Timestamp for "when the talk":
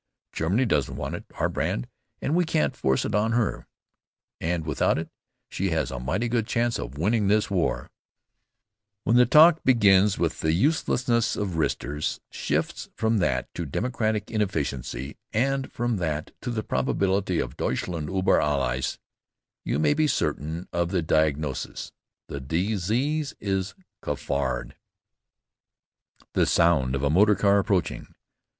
9.03-9.61